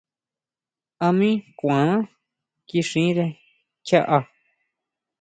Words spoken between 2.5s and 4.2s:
kixire kjiaʼá.